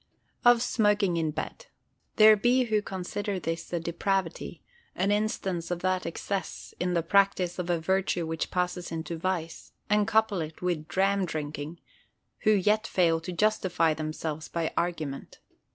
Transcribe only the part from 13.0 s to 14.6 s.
to justify themselves